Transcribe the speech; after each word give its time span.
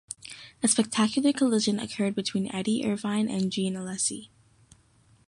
A 0.63 0.67
spectacular 0.67 1.31
collision 1.31 1.77
occurred 1.77 2.15
between 2.15 2.51
Eddie 2.51 2.83
Irvine 2.83 3.29
and 3.29 3.51
Jean 3.51 3.75
Alesi. 3.75 4.29